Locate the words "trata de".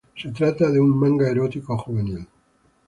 0.31-0.79